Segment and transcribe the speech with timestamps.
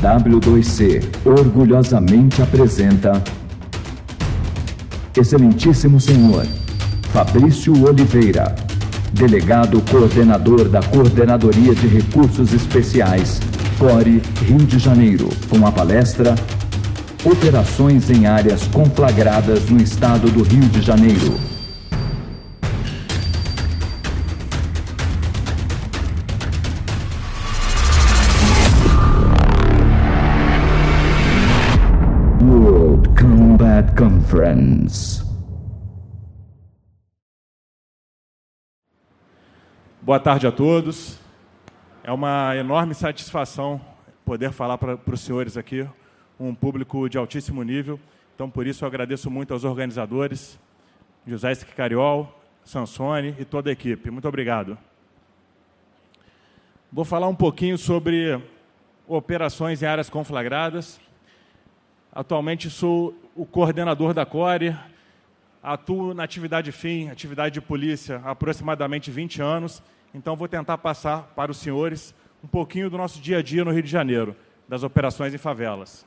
[0.00, 3.22] W2C orgulhosamente apresenta
[5.16, 6.46] Excelentíssimo Senhor
[7.12, 8.54] Fabrício Oliveira,
[9.12, 13.40] Delegado Coordenador da Coordenadoria de Recursos Especiais,
[13.78, 16.34] CORE, Rio de Janeiro, com a palestra
[17.24, 21.57] Operações em áreas conflagradas no estado do Rio de Janeiro.
[34.28, 35.24] Conference.
[40.02, 41.18] Boa tarde a todos.
[42.04, 43.80] É uma enorme satisfação
[44.26, 45.88] poder falar para os senhores aqui,
[46.38, 47.98] um público de altíssimo nível.
[48.34, 50.60] Então, por isso, eu agradeço muito aos organizadores,
[51.26, 52.30] José Esquicariol,
[52.62, 54.10] Sansone e toda a equipe.
[54.10, 54.76] Muito obrigado.
[56.92, 58.38] Vou falar um pouquinho sobre
[59.06, 61.00] operações em áreas conflagradas.
[62.12, 64.76] Atualmente sou o coordenador da CORE,
[65.62, 69.80] atuo na atividade FIM, atividade de polícia, há aproximadamente 20 anos,
[70.12, 73.70] então vou tentar passar para os senhores um pouquinho do nosso dia a dia no
[73.70, 74.34] Rio de Janeiro,
[74.68, 76.04] das operações em favelas.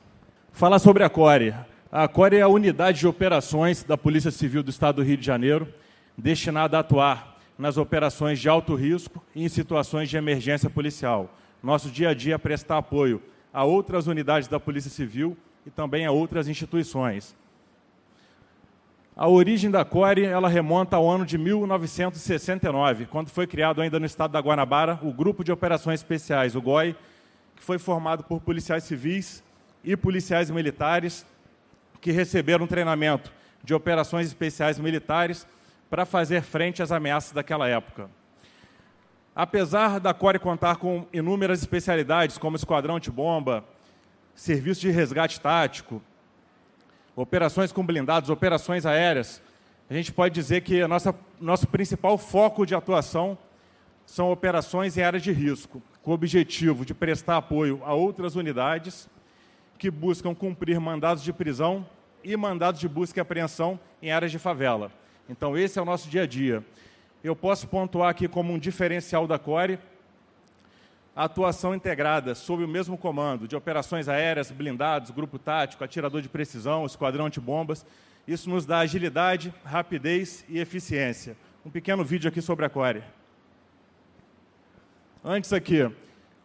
[0.52, 1.54] Falar sobre a CORE.
[1.90, 5.24] A CORE é a unidade de operações da Polícia Civil do Estado do Rio de
[5.24, 5.66] Janeiro,
[6.18, 11.34] destinada a atuar nas operações de alto risco e em situações de emergência policial.
[11.62, 15.34] Nosso dia a dia é prestar apoio a outras unidades da Polícia Civil
[15.66, 17.34] e também a outras instituições.
[19.14, 24.06] A origem da CORE ela remonta ao ano de 1969, quando foi criado ainda no
[24.06, 26.96] estado da Guanabara o Grupo de Operações Especiais, o GOI,
[27.54, 29.44] que foi formado por policiais civis
[29.84, 31.26] e policiais militares
[32.00, 33.30] que receberam treinamento
[33.62, 35.46] de operações especiais militares
[35.90, 38.08] para fazer frente às ameaças daquela época.
[39.36, 43.64] Apesar da CORE contar com inúmeras especialidades, como esquadrão antibomba,
[44.34, 46.02] serviço de resgate tático,
[47.14, 49.42] operações com blindados, operações aéreas,
[49.90, 53.36] a gente pode dizer que nossa, nosso principal foco de atuação
[54.06, 59.08] são operações em áreas de risco, com o objetivo de prestar apoio a outras unidades
[59.78, 61.86] que buscam cumprir mandados de prisão
[62.24, 64.90] e mandados de busca e apreensão em áreas de favela.
[65.28, 66.64] Então, esse é o nosso dia a dia.
[67.22, 69.78] Eu posso pontuar aqui como um diferencial da CORE
[71.14, 76.28] a atuação integrada sob o mesmo comando de operações aéreas, blindados, grupo tático, atirador de
[76.28, 77.84] precisão, esquadrão antibombas.
[78.26, 81.36] Isso nos dá agilidade, rapidez e eficiência.
[81.66, 83.02] Um pequeno vídeo aqui sobre a Core.
[85.24, 85.88] Antes aqui,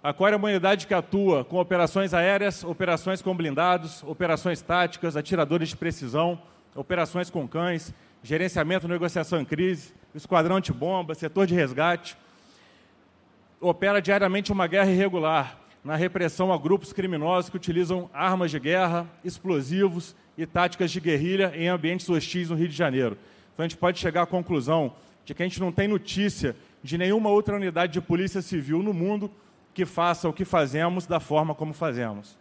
[0.03, 5.15] a Core é uma unidade que atua com operações aéreas, operações com blindados, operações táticas,
[5.15, 6.39] atiradores de precisão,
[6.75, 12.17] operações com cães, gerenciamento, negociação em crise, esquadrão antibomba, setor de resgate,
[13.59, 19.07] opera diariamente uma guerra irregular na repressão a grupos criminosos que utilizam armas de guerra,
[19.23, 23.17] explosivos e táticas de guerrilha em ambientes hostis no Rio de Janeiro.
[23.53, 24.93] Então a gente pode chegar à conclusão
[25.25, 28.93] de que a gente não tem notícia de nenhuma outra unidade de polícia civil no
[28.93, 29.31] mundo
[29.73, 32.37] que faça o que fazemos da forma como fazemos.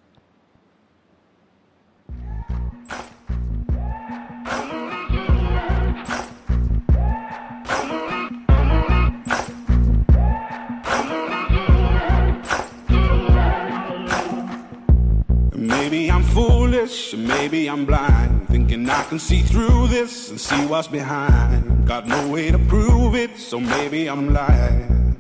[16.87, 18.49] Foolish, maybe I'm blind.
[18.49, 21.87] Thinking I can see through this and see what's behind.
[21.87, 25.17] Got no way to prove it, so maybe I'm lying.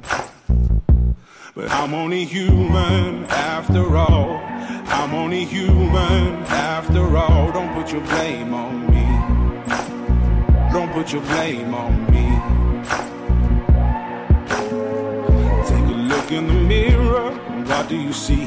[1.54, 4.40] But I'm only human after all.
[4.98, 7.52] I'm only human after all.
[7.52, 9.06] Don't put your blame on me.
[10.72, 12.26] Don't put your blame on me.
[15.66, 17.30] Take a look in the mirror.
[17.50, 18.46] And what do you see?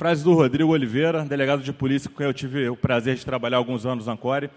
[0.00, 3.58] Frase do Rodrigo Oliveira, delegado de polícia com quem eu tive o prazer de trabalhar
[3.58, 4.48] alguns anos na Core.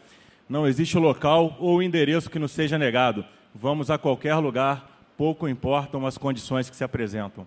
[0.48, 3.26] Não existe local ou endereço que nos seja negado.
[3.54, 7.46] Vamos a qualquer lugar pouco importam as condições que se apresentam.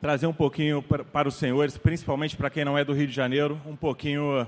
[0.00, 3.60] Trazer um pouquinho para os senhores, principalmente para quem não é do Rio de Janeiro,
[3.64, 4.44] um pouquinho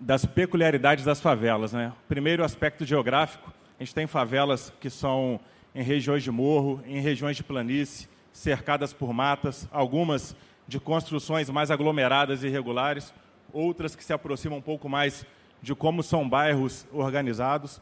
[0.00, 1.72] das peculiaridades das favelas.
[1.72, 1.92] Né?
[2.08, 3.54] Primeiro, aspecto geográfico.
[3.78, 5.38] A gente tem favelas que são
[5.78, 10.34] em regiões de morro, em regiões de planície, cercadas por matas, algumas
[10.66, 13.14] de construções mais aglomeradas e irregulares,
[13.52, 15.24] outras que se aproximam um pouco mais
[15.62, 17.80] de como são bairros organizados,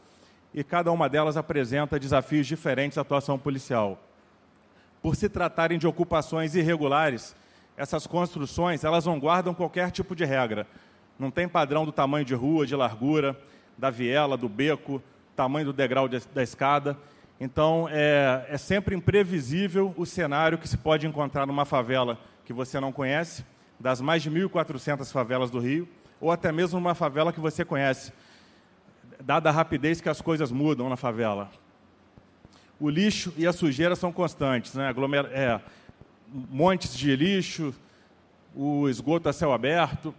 [0.53, 3.99] e cada uma delas apresenta desafios diferentes à atuação policial.
[5.01, 7.35] Por se tratarem de ocupações irregulares,
[7.75, 10.67] essas construções elas não guardam qualquer tipo de regra.
[11.17, 13.35] Não tem padrão do tamanho de rua, de largura,
[13.75, 15.01] da viela, do beco,
[15.35, 16.95] tamanho do degrau de, da escada.
[17.39, 22.79] Então, é, é sempre imprevisível o cenário que se pode encontrar numa favela que você
[22.79, 23.45] não conhece,
[23.79, 25.87] das mais de 1.400 favelas do Rio,
[26.19, 28.11] ou até mesmo numa favela que você conhece,
[29.21, 31.51] dada a rapidez que as coisas mudam na favela.
[32.79, 34.87] O lixo e a sujeira são constantes, né?
[34.87, 35.59] Aglomer é,
[36.27, 37.73] montes de lixo,
[38.55, 40.13] o esgoto a céu aberto,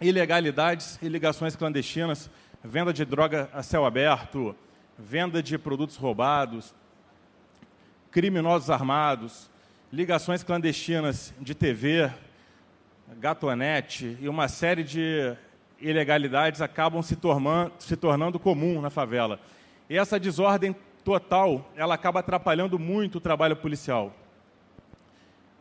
[0.00, 2.28] ilegalidades e ligações clandestinas,
[2.64, 4.54] venda de droga a céu aberto,
[4.98, 6.74] venda de produtos roubados,
[8.10, 9.50] criminosos armados,
[9.92, 12.10] ligações clandestinas de TV,
[13.18, 15.36] gatonete e uma série de
[15.80, 19.40] ilegalidades acabam se tornando, se tornando comum na favela.
[19.90, 20.74] E essa desordem
[21.04, 24.14] total, ela acaba atrapalhando muito o trabalho policial.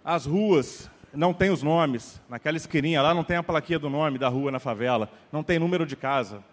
[0.03, 4.17] As ruas não têm os nomes, naquela esquininha lá não tem a plaquinha do nome
[4.17, 6.43] da rua na favela, não tem número de casa.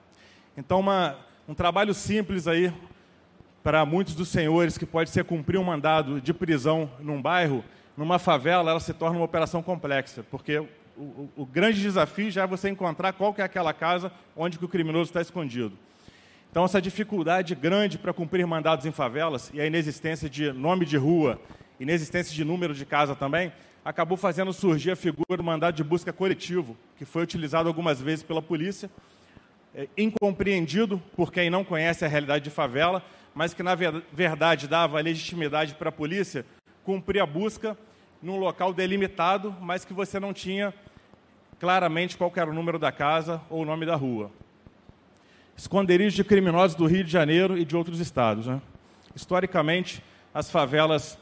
[0.56, 1.16] Então, uma,
[1.48, 2.70] um trabalho simples aí
[3.62, 7.64] para muitos dos senhores que pode ser cumprir um mandado de prisão num bairro,
[7.96, 12.42] numa favela, ela se torna uma operação complexa, porque o, o, o grande desafio já
[12.42, 15.72] é você encontrar qual é aquela casa onde que o criminoso está escondido.
[16.50, 20.98] Então, essa dificuldade grande para cumprir mandados em favelas e a inexistência de nome de
[20.98, 21.40] rua,
[21.80, 23.50] inexistência de número de casa também,
[23.82, 28.22] acabou fazendo surgir a figura do mandado de busca coletivo, que foi utilizado algumas vezes
[28.22, 28.90] pela polícia,
[29.74, 33.02] é, incompreendido por quem não conhece a realidade de favela,
[33.34, 36.44] mas que na verdade dava legitimidade para a polícia
[36.84, 37.76] cumprir a busca
[38.22, 40.74] num local delimitado, mas que você não tinha
[41.60, 44.30] claramente qual era o número da casa ou o nome da rua.
[45.56, 48.46] Esconderijos de criminosos do Rio de Janeiro e de outros estados.
[48.46, 48.60] Né?
[49.14, 51.18] Historicamente, as favelas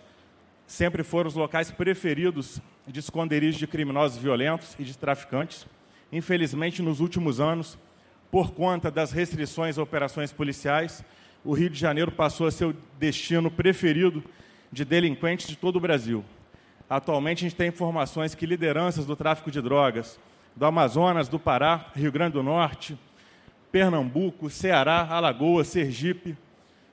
[0.66, 5.66] sempre foram os locais preferidos de esconderijos de criminosos violentos e de traficantes.
[6.12, 7.78] Infelizmente, nos últimos anos,
[8.36, 11.02] por conta das restrições a operações policiais,
[11.42, 14.22] o Rio de Janeiro passou a ser o destino preferido
[14.70, 16.22] de delinquentes de todo o Brasil.
[16.86, 20.20] Atualmente, a gente tem informações que lideranças do tráfico de drogas
[20.54, 22.98] do Amazonas, do Pará, Rio Grande do Norte,
[23.72, 26.36] Pernambuco, Ceará, Alagoas, Sergipe,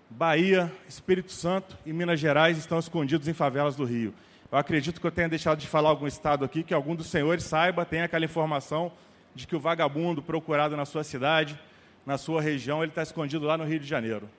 [0.09, 4.13] Bahia, Espírito Santo e Minas Gerais estão escondidos em favelas do Rio.
[4.49, 7.43] Eu acredito que eu tenha deixado de falar algum estado aqui, que algum dos senhores
[7.43, 8.93] saiba, tenha aquela informação
[9.35, 11.59] de que o vagabundo procurado na sua cidade,
[12.05, 14.29] na sua região, ele está escondido lá no Rio de Janeiro.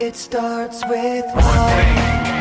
[0.00, 2.13] It starts with one.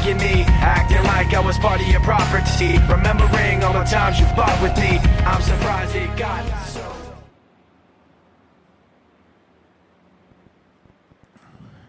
[0.00, 2.78] Mocking me, acting like I was part of your property.
[2.88, 6.80] Remembering all the times you fought with me, I'm surprised it got so.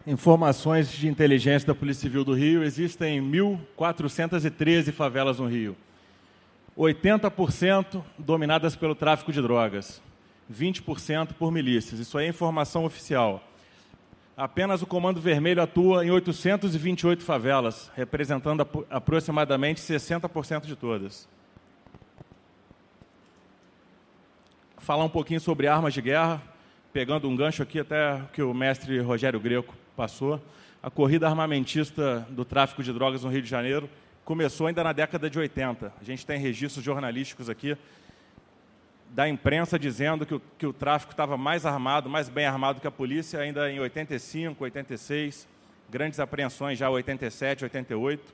[0.06, 5.78] informações de inteligência da Polícia Civil do Rio, existem 1.413 favelas no Rio.
[6.78, 10.02] 80% dominadas pelo tráfico de drogas,
[10.52, 12.00] 20% por milícias.
[12.00, 13.44] Isso é informação oficial.
[14.36, 21.28] Apenas o Comando Vermelho atua em 828 favelas, representando aproximadamente 60% de todas.
[24.78, 26.42] Falar um pouquinho sobre armas de guerra,
[26.94, 30.42] pegando um gancho aqui até que o mestre Rogério Greco passou.
[30.82, 33.90] A corrida armamentista do tráfico de drogas no Rio de Janeiro
[34.24, 35.94] começou ainda na década de 80.
[36.00, 37.78] A gente tem registros jornalísticos aqui
[39.12, 42.88] da imprensa dizendo que o, que o tráfico estava mais armado, mais bem armado que
[42.88, 45.48] a polícia, ainda em 85, 86,
[45.90, 48.34] grandes apreensões já em 87, 88.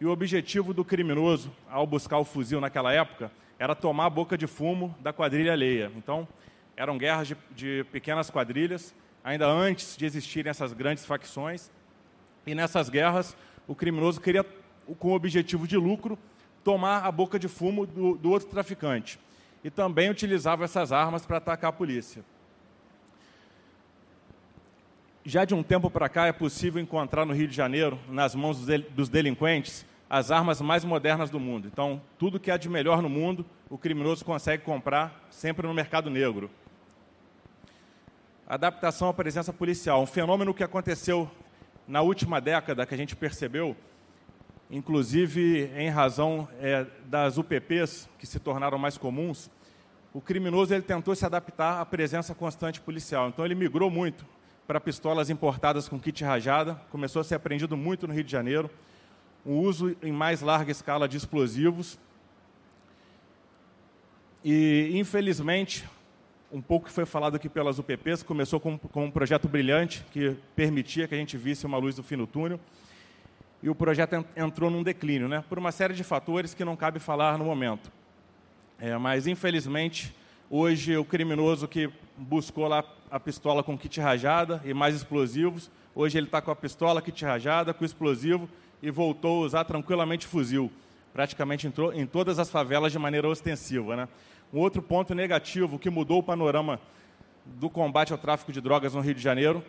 [0.00, 4.38] E o objetivo do criminoso, ao buscar o fuzil naquela época, era tomar a boca
[4.38, 5.90] de fumo da quadrilha alheia.
[5.96, 6.28] Então,
[6.76, 8.94] eram guerras de, de pequenas quadrilhas,
[9.24, 11.72] ainda antes de existirem essas grandes facções.
[12.46, 14.44] E nessas guerras, o criminoso queria,
[14.98, 16.16] com o objetivo de lucro,
[16.62, 19.18] tomar a boca de fumo do, do outro traficante
[19.64, 22.22] e também utilizava essas armas para atacar a polícia.
[25.24, 28.58] Já de um tempo para cá é possível encontrar no Rio de Janeiro, nas mãos
[28.90, 31.66] dos delinquentes, as armas mais modernas do mundo.
[31.66, 36.10] Então, tudo que há de melhor no mundo, o criminoso consegue comprar sempre no mercado
[36.10, 36.50] negro.
[38.46, 41.30] Adaptação à presença policial, um fenômeno que aconteceu
[41.88, 43.74] na última década, que a gente percebeu,
[44.70, 49.50] inclusive em razão é, das UPPs que se tornaram mais comuns,
[50.12, 53.28] o criminoso ele tentou se adaptar à presença constante policial.
[53.28, 54.24] Então ele migrou muito
[54.66, 58.70] para pistolas importadas com kit rajada, começou a ser apreendido muito no Rio de Janeiro,
[59.44, 61.98] o uso em mais larga escala de explosivos.
[64.42, 65.84] E, infelizmente,
[66.50, 70.36] um pouco que foi falado aqui pelas UPPs, começou com, com um projeto brilhante que
[70.54, 72.60] permitia que a gente visse uma luz do fim do túnel
[73.64, 75.42] e o projeto entrou num declínio, né?
[75.48, 77.90] por uma série de fatores que não cabe falar no momento.
[78.78, 80.14] É, mas, infelizmente,
[80.50, 86.18] hoje o criminoso que buscou lá a pistola com kit rajada e mais explosivos, hoje
[86.18, 88.50] ele está com a pistola, kit rajada, com explosivo
[88.82, 90.70] e voltou a usar tranquilamente fuzil.
[91.14, 93.96] Praticamente entrou em todas as favelas de maneira ostensiva.
[93.96, 94.08] Né?
[94.52, 96.78] Um outro ponto negativo que mudou o panorama
[97.46, 99.64] do combate ao tráfico de drogas no Rio de Janeiro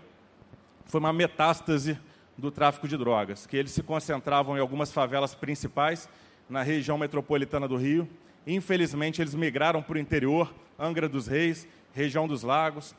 [0.83, 1.97] foi uma metástase
[2.37, 6.09] do tráfico de drogas, que eles se concentravam em algumas favelas principais
[6.49, 8.07] na região metropolitana do Rio.
[8.45, 12.93] Infelizmente, eles migraram para o interior, Angra dos Reis, região dos Lagos,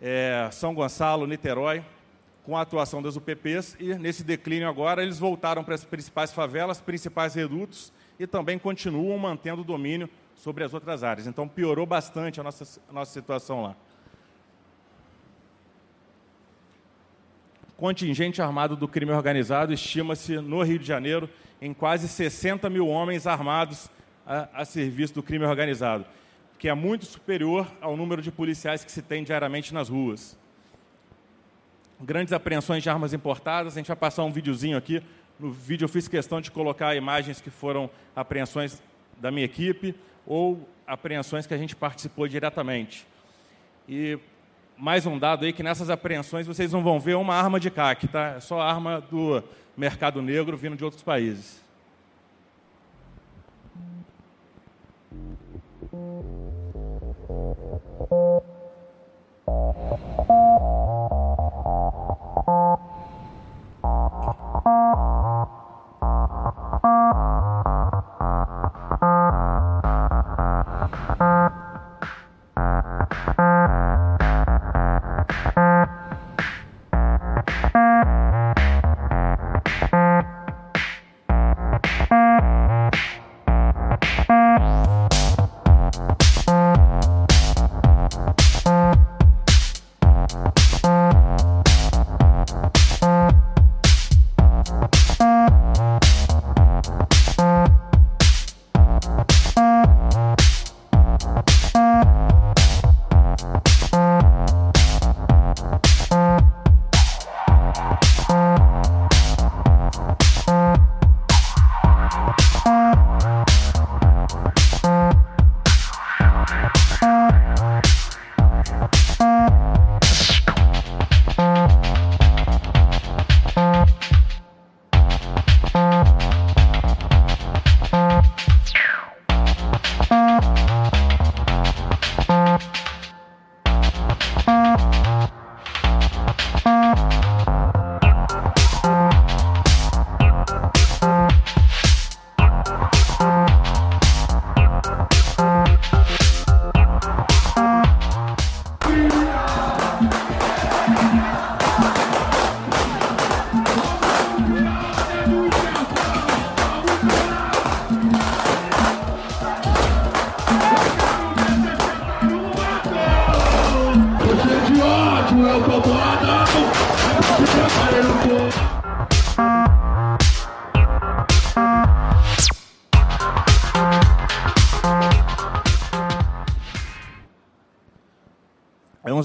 [0.00, 1.82] é, São Gonçalo, Niterói,
[2.44, 6.80] com a atuação das UPPs, e nesse declínio agora eles voltaram para as principais favelas,
[6.80, 11.26] principais redutos, e também continuam mantendo o domínio sobre as outras áreas.
[11.26, 13.76] Então, piorou bastante a nossa, a nossa situação lá.
[17.82, 21.28] Contingente armado do crime organizado estima-se no Rio de Janeiro
[21.60, 23.90] em quase 60 mil homens armados
[24.24, 26.06] a, a, serviço do crime organizado,
[26.60, 30.38] que é muito superior ao número de policiais que se tem diariamente nas ruas.
[32.00, 35.02] Grandes apreensões de armas importadas, a gente vai passar um videozinho aqui.
[35.36, 38.80] No vídeo eu fiz questão de colocar imagens que foram apreensões
[39.20, 39.92] da minha equipe
[40.24, 43.04] ou apreensões que a gente participou diretamente.
[43.88, 44.20] E
[44.76, 48.08] mais um dado aí que nessas apreensões vocês não vão ver uma arma de CAC,
[48.08, 48.34] tá?
[48.36, 49.42] É só arma do
[49.76, 51.62] mercado negro vindo de outros países.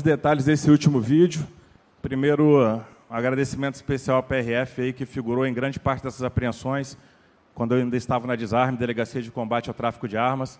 [0.07, 1.45] Detalhes desse último vídeo.
[2.01, 6.97] Primeiro, um agradecimento especial à PRF aí, que figurou em grande parte dessas apreensões,
[7.53, 10.57] quando eu ainda estava na Desarme, Delegacia de Combate ao Tráfico de Armas.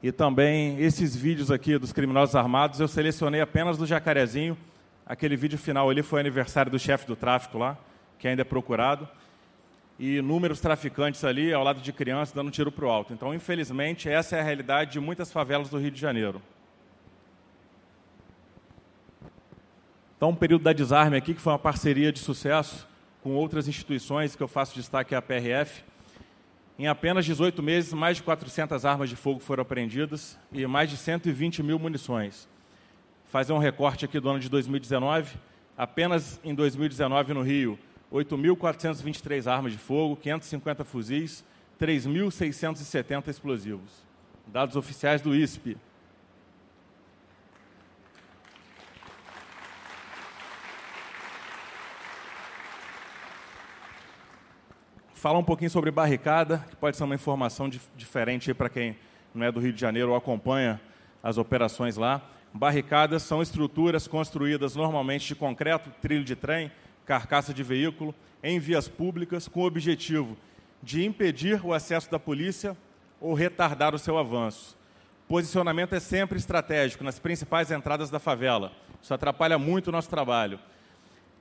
[0.00, 4.56] E também esses vídeos aqui dos criminosos armados, eu selecionei apenas do Jacarezinho.
[5.04, 7.76] Aquele vídeo final ali foi aniversário do chefe do tráfico lá,
[8.20, 9.08] que ainda é procurado.
[9.98, 13.12] E inúmeros traficantes ali, ao lado de crianças, dando um tiro para o alto.
[13.12, 16.40] Então, infelizmente, essa é a realidade de muitas favelas do Rio de Janeiro.
[20.18, 22.88] Então, um período da Desarme aqui, que foi uma parceria de sucesso
[23.22, 25.84] com outras instituições, que eu faço destaque à PRF,
[26.76, 30.96] em apenas 18 meses, mais de 400 armas de fogo foram apreendidas e mais de
[30.96, 32.48] 120 mil munições.
[33.26, 35.36] Fazer um recorte aqui do ano de 2019,
[35.76, 37.78] apenas em 2019 no Rio,
[38.12, 41.44] 8.423 armas de fogo, 550 fuzis,
[41.80, 44.04] 3.670 explosivos.
[44.48, 45.76] Dados oficiais do ISP.
[55.18, 58.96] Falar um pouquinho sobre barricada, que pode ser uma informação dif diferente para quem
[59.34, 60.80] não é do Rio de Janeiro ou acompanha
[61.22, 62.22] as operações lá.
[62.54, 66.70] Barricadas são estruturas construídas normalmente de concreto, trilho de trem,
[67.04, 70.36] carcaça de veículo, em vias públicas, com o objetivo
[70.80, 72.76] de impedir o acesso da polícia
[73.20, 74.78] ou retardar o seu avanço.
[75.26, 78.72] Posicionamento é sempre estratégico nas principais entradas da favela.
[79.02, 80.60] Isso atrapalha muito o nosso trabalho.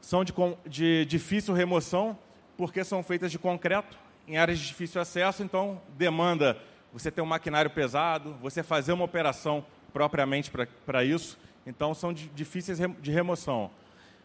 [0.02, 0.34] São de,
[0.66, 2.18] de difícil remoção
[2.58, 6.58] porque são feitas de concreto, em áreas de difícil acesso, então demanda
[6.92, 10.52] você ter um maquinário pesado, você fazer uma operação propriamente
[10.86, 13.70] para isso, então são difíceis de remoção.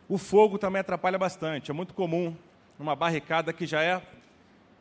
[0.08, 2.34] O fogo também atrapalha bastante, é muito comum
[2.78, 4.02] numa barricada que já é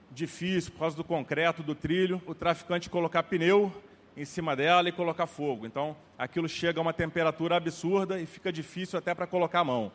[0.09, 3.71] difícil por causa do concreto, do trilho, o traficante colocar pneu
[4.17, 5.65] em cima dela e colocar fogo.
[5.65, 9.91] Então, aquilo chega a uma temperatura absurda e fica difícil até para colocar a mão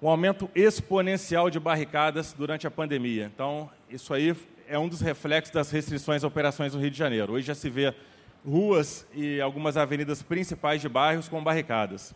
[0.00, 3.30] um aumento exponencial de barricadas durante a pandemia.
[3.32, 4.36] Então, isso aí
[4.68, 7.32] é um dos reflexos das restrições a operações no Rio de Janeiro.
[7.32, 7.94] Hoje já se vê
[8.44, 12.14] ruas e algumas avenidas principais de bairros com barricadas.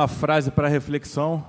[0.00, 1.44] Uma frase para reflexão.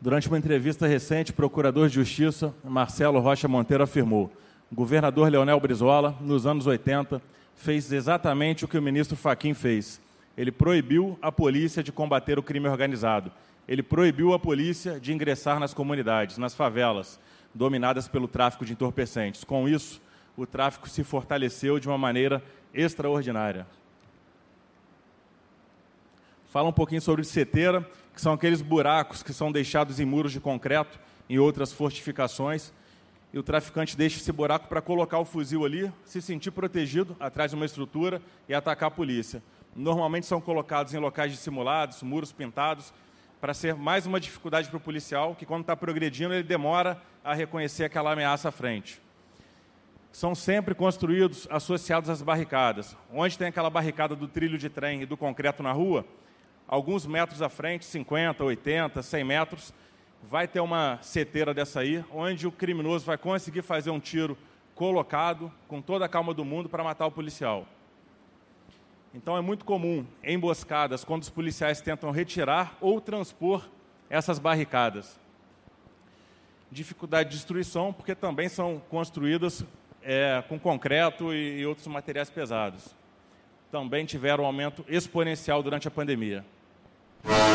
[0.00, 4.30] Durante uma entrevista recente, o procurador de Justiça, Marcelo Rocha Monteiro, afirmou:
[4.70, 7.20] o governador Leonel Brizola, nos anos 80,
[7.56, 10.00] fez exatamente o que o ministro Faquim fez.
[10.36, 13.32] Ele proibiu a polícia de combater o crime organizado.
[13.66, 17.18] Ele proibiu a polícia de ingressar nas comunidades, nas favelas,
[17.52, 19.42] dominadas pelo tráfico de entorpecentes.
[19.42, 20.00] Com isso,
[20.36, 22.40] o tráfico se fortaleceu de uma maneira
[22.72, 23.66] extraordinária
[26.48, 30.40] fala um pouquinho sobre seteira, que são aqueles buracos que são deixados em muros de
[30.40, 32.72] concreto, em outras fortificações,
[33.32, 37.50] e o traficante deixa esse buraco para colocar o fuzil ali, se sentir protegido atrás
[37.50, 39.42] de uma estrutura e atacar a polícia.
[39.76, 42.92] Normalmente são colocados em locais dissimulados, muros pintados,
[43.38, 47.34] para ser mais uma dificuldade para o policial, que quando está progredindo ele demora a
[47.34, 49.00] reconhecer aquela ameaça à frente.
[50.10, 52.96] São sempre construídos associados às barricadas.
[53.12, 56.04] Onde tem aquela barricada do trilho de trem e do concreto na rua,
[56.68, 59.74] alguns metros à frente, 50, 80, 100 metros,
[60.22, 64.36] vai ter uma seteira dessa aí, onde o criminoso vai conseguir fazer um tiro
[64.74, 67.66] colocado, com toda a calma do mundo, para matar o policial.
[69.14, 73.66] Então é muito comum, em emboscadas, quando os policiais tentam retirar ou transpor
[74.10, 75.18] essas barricadas.
[76.70, 79.64] Dificuldade de destruição, porque também são construídas
[80.02, 82.94] é, com concreto e, e outros materiais pesados.
[83.72, 86.44] Também tiveram um aumento exponencial durante a pandemia.
[87.24, 87.48] Isso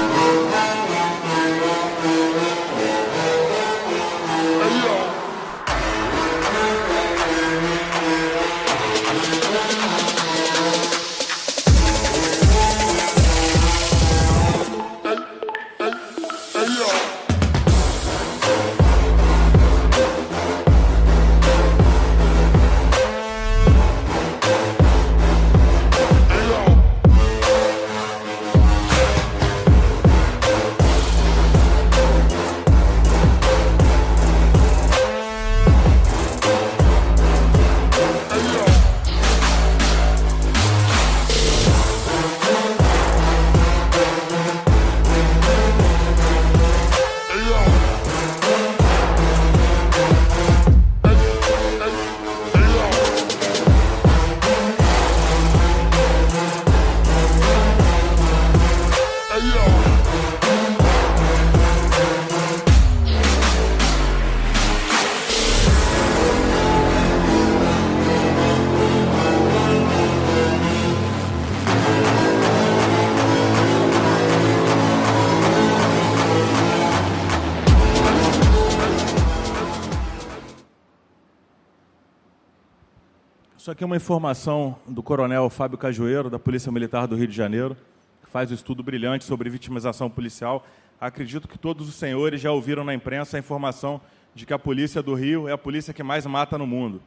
[83.84, 87.76] aqui uma informação do coronel Fábio Cajueiro, da Polícia Militar do Rio de Janeiro,
[88.24, 90.66] que faz um estudo brilhante sobre vitimização policial.
[91.02, 94.00] Acredito que todos os senhores já ouviram na imprensa a informação
[94.34, 97.02] de que a polícia do Rio é a polícia que mais mata no mundo.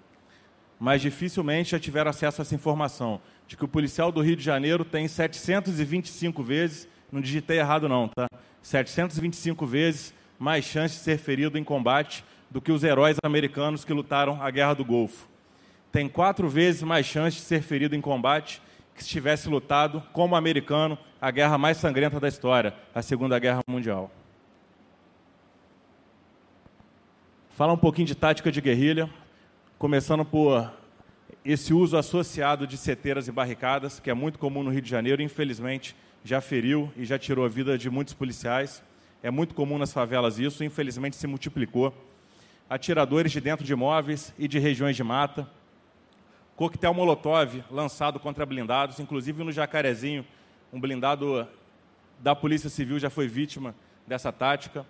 [0.79, 4.45] Mas dificilmente já tiveram acesso a essa informação, de que o policial do Rio de
[4.45, 8.29] Janeiro tem 725 vezes, não digitei errado não, tá?
[8.61, 13.95] 725 vezes mais chance de ser ferido em combate do que os heróis americanos que
[13.95, 15.36] lutaram a Guerra do Golfo
[15.97, 18.61] tem quatro vezes mais chance de ser ferido em combate
[18.95, 23.63] que se tivesse lutado como americano a guerra mais sangrenta da história, a Segunda Guerra
[23.67, 24.11] Mundial.
[27.49, 29.09] Falar um pouquinho de tática de guerrilha,
[29.79, 30.71] começando por
[31.43, 35.23] esse uso associado de seteiras e barricadas, que é muito comum no Rio de Janeiro,
[35.23, 38.83] infelizmente já feriu e já tirou a vida de muitos policiais.
[39.23, 41.95] É muito comum nas favelas isso, infelizmente se multiplicou.
[42.69, 45.56] Atiradores de dentro de imóveis e de regiões de mata,
[46.57, 50.25] coquetel Molotov lançado contra blindados, inclusive no Jacarezinho,
[50.73, 51.47] um blindado
[52.19, 53.75] da Polícia Civil já foi vítima
[54.07, 54.87] dessa tática.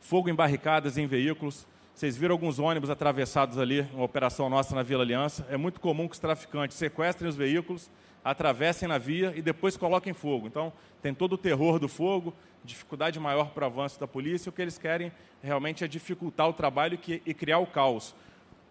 [0.00, 1.66] Fogo em barricadas em veículos.
[1.94, 5.46] Vocês viram alguns ônibus atravessados ali, uma operação nossa na Vila Aliança.
[5.50, 7.90] É muito comum que os traficantes sequestrem os veículos,
[8.24, 10.46] atravessem na via e depois coloquem fogo.
[10.46, 14.48] Então, tem todo o terror do fogo, dificuldade maior para o avanço da polícia.
[14.48, 15.12] O que eles querem
[15.42, 18.14] realmente é dificultar o trabalho e criar o caos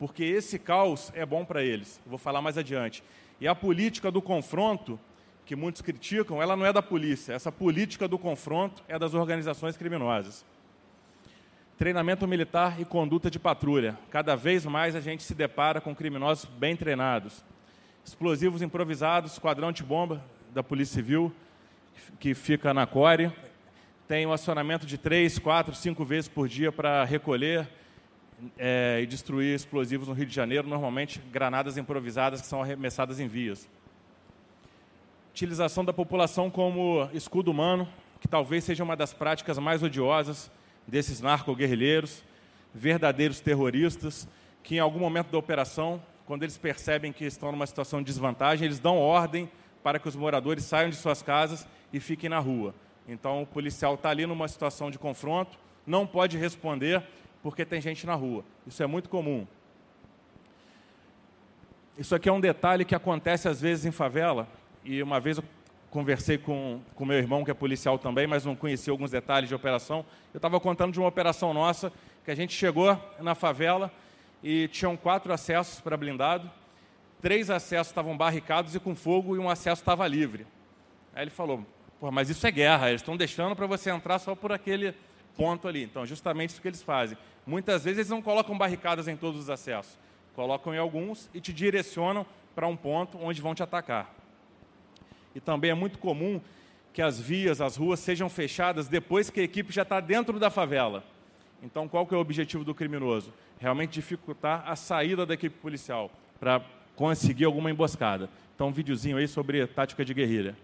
[0.04, 2.02] porque esse caos é bom para eles.
[2.06, 3.02] Vou falar mais adiante.
[3.40, 5.00] E a política do confronto,
[5.46, 7.32] que muitos criticam, ela não é da polícia.
[7.32, 10.46] Essa política do confronto é das organizações criminosas.
[11.78, 13.98] Treinamento militar e conduta de patrulha.
[14.12, 17.42] Cada vez mais a gente se depara com criminosos bem treinados.
[18.04, 20.22] Explosivos improvisados, quadrão de bomba
[20.54, 21.34] da Polícia Civil,
[22.20, 23.32] que fica na Core.
[24.06, 27.70] Tem um acionamento de três, quatro, cinco vezes por dia para recolher
[28.58, 33.28] é, e destruir explosivos no Rio de Janeiro, normalmente granadas improvisadas que são arremessadas em
[33.28, 33.70] vias.
[35.32, 37.88] Utilização da população como escudo humano,
[38.20, 40.52] que talvez seja uma das práticas mais odiosas
[40.88, 42.24] desses narco-guerrilheiros,
[42.74, 44.28] verdadeiros terroristas,
[44.64, 48.66] que em algum momento da operação, quando eles percebem que estão numa situação de desvantagem,
[48.66, 49.50] eles dão ordem
[49.84, 52.74] para que os moradores saiam de suas casas e fiquem na rua.
[53.08, 57.04] Então, o policial está ali numa situação de confronto, não pode responder,
[57.44, 58.44] porque tem gente na rua.
[58.66, 59.46] Isso é muito comum.
[61.98, 64.48] Isso aqui é um detalhe que acontece às vezes em favela,
[64.84, 65.44] e uma vez eu
[65.92, 69.54] conversei com o meu irmão, que é policial também, mas não conhecia alguns detalhes de
[69.54, 70.04] operação.
[70.34, 71.94] Eu estava contando de uma operação nossa,
[72.26, 73.92] que a gente chegou na favela
[74.42, 76.50] e tinham quatro acessos para blindado,
[77.22, 80.48] três acessos estavam barricados e com fogo, e um acesso estava livre.
[81.14, 81.64] Aí ele falou,
[82.12, 84.96] mas isso é guerra, eles estão deixando para você entrar só por aquele
[85.36, 85.84] ponto ali.
[85.84, 87.18] Então, justamente isso que eles fazem.
[87.46, 89.98] Muitas vezes eles não colocam barricadas em todos os acessos,
[90.36, 94.14] colocam em alguns e te direcionam para um ponto onde vão te atacar.
[95.36, 96.40] E também é muito comum
[96.94, 100.50] que as vias, as ruas sejam fechadas depois que a equipe já está dentro da
[100.50, 101.04] favela.
[101.62, 103.34] Então, qual que é o objetivo do criminoso?
[103.60, 106.62] Realmente dificultar a saída da equipe policial para
[106.96, 108.30] conseguir alguma emboscada.
[108.54, 110.56] Então, um videozinho aí sobre tática de guerrilha.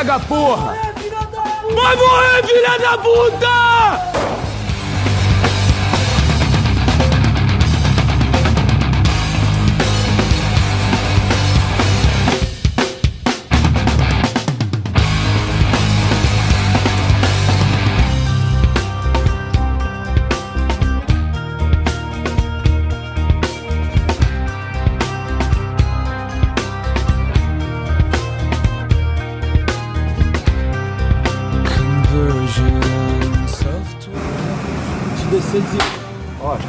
[0.00, 0.78] Pega, porra!
[1.74, 4.09] Vai morrer, filha da puta!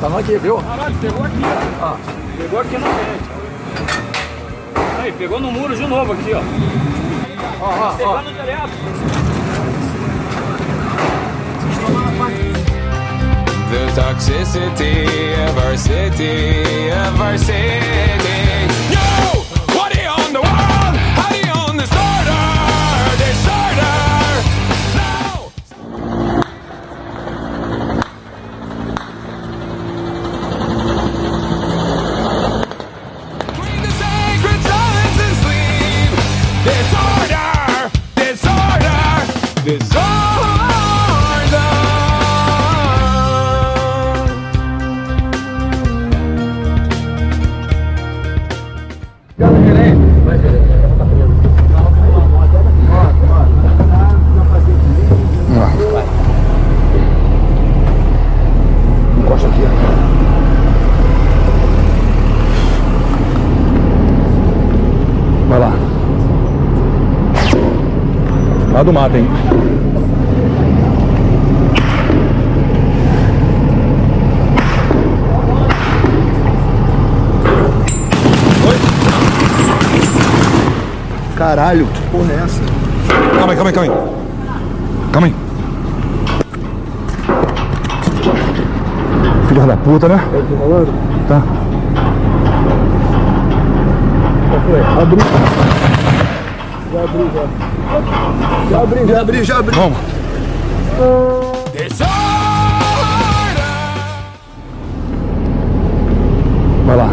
[0.03, 0.57] Ó, tá aqui, viu?
[0.57, 1.41] Caralho, pegou aqui,
[1.81, 1.85] ó.
[1.85, 1.97] Ó,
[2.37, 3.29] Pegou aqui na frente.
[4.99, 6.41] Aí, pegou no muro de novo aqui, ó.
[7.61, 8.21] ó, ó, ó.
[13.71, 15.05] The toxicity
[15.47, 18.50] of our city, of our city.
[68.91, 69.27] Do mato, hein?
[81.37, 82.61] Caralho, que porra é essa?
[83.37, 84.11] Calma aí, calma aí, calma aí.
[85.11, 85.35] Calma aí.
[89.47, 90.19] Filha da puta, né?
[91.27, 91.41] Tá.
[95.01, 95.17] Abriu.
[96.93, 97.70] Já abriu, já.
[98.69, 99.79] Já abriu, já abriu, já abriu.
[99.81, 99.97] Vamos.
[106.85, 107.09] Vai lá.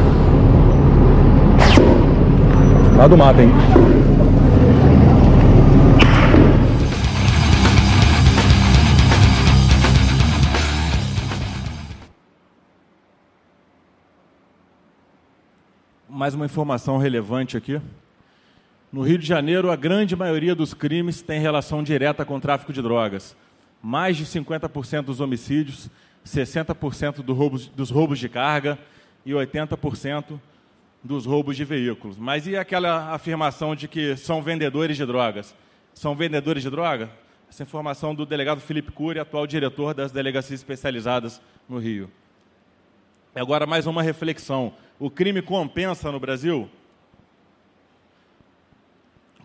[2.97, 3.51] Lá do mato, hein?
[16.09, 17.81] Mais uma informação relevante aqui.
[18.91, 22.81] No Rio de Janeiro, a grande maioria dos crimes tem relação direta com tráfico de
[22.81, 23.37] drogas.
[23.83, 25.91] Mais de 50% dos homicídios,
[26.25, 28.79] 60% do roubos- dos roubos de carga
[29.27, 30.41] e 80%
[31.05, 32.17] dos roubos de veículos.
[32.17, 35.55] Mas e aquela afirmação de que são vendedores de drogas?
[35.95, 37.11] São vendedores de droga?
[37.49, 42.11] Essa informação do delegado Felipe Cury, atual diretor das delegacias especializadas no Rio.
[43.35, 44.73] Agora mais uma reflexão.
[44.99, 46.69] O crime compensa no Brasil?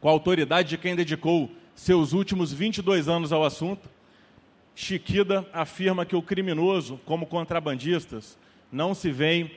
[0.04, 3.90] Com a autoridade de quem dedicou seus últimos 22 anos ao assunto,
[4.76, 8.38] Chiquida afirma que o criminoso, como contrabandistas,
[8.70, 9.50] não se veem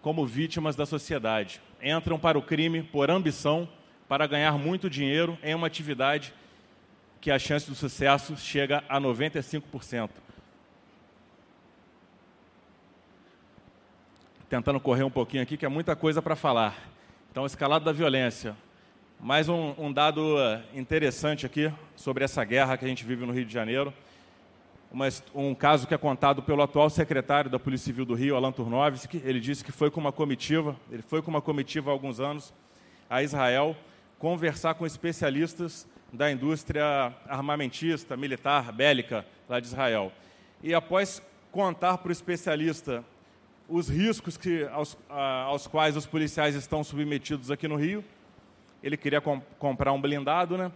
[0.00, 1.60] como vítimas da sociedade.
[1.80, 3.68] Entram para o crime por ambição,
[4.08, 6.34] para ganhar muito dinheiro em uma atividade
[7.20, 10.10] que a chance do sucesso chega a 95%.
[14.48, 16.76] tentando correr um pouquinho aqui, que é muita coisa para falar.
[17.30, 18.56] Então, escalado da violência.
[19.22, 23.32] Mais um, um dado eh, interessante aqui sobre essa guerra que a gente vive no
[23.32, 23.94] Rio de Janeiro.
[24.90, 28.50] Uma um caso que é contado pelo atual secretário da Polícia Civil do Rio, Alan
[28.50, 29.22] Turnovski.
[29.24, 32.52] Ele disse que foi com uma comitiva, ele foi com uma comitiva há alguns anos
[33.08, 33.76] a Israel
[34.18, 40.12] conversar com especialistas da indústria armamentista, militar, bélica lá de Israel.
[40.62, 43.04] E após contar para o especialista
[43.68, 48.04] os riscos que, aos, a- aos quais os policiais estão submetidos aqui no Rio.
[48.82, 50.72] Ele queria com- comprar um blindado, né?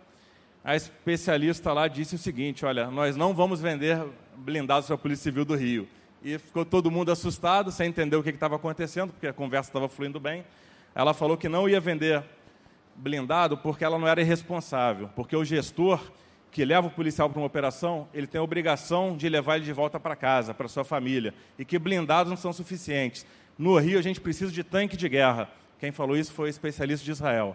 [0.65, 4.03] A especialista lá disse o seguinte: olha, nós não vamos vender
[4.37, 5.89] blindados para a Polícia Civil do Rio.
[6.23, 9.89] E ficou todo mundo assustado, sem entender o que estava acontecendo, porque a conversa estava
[9.89, 10.45] fluindo bem.
[10.95, 12.23] Ela falou que não ia vender
[12.97, 16.01] blindado porque ela não era irresponsável, porque o gestor
[16.51, 19.73] que leva o policial para uma operação, ele tem a obrigação de levar ele de
[19.75, 23.27] volta para casa, para sua família, e que blindados não são suficientes.
[23.59, 25.51] No Rio, a gente precisa de tanque de guerra.
[25.79, 27.55] Quem falou isso foi o especialista de Israel.